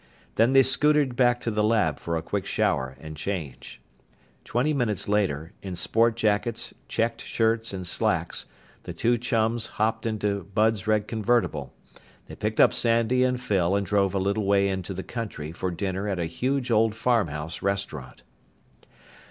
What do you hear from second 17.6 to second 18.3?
restaurant.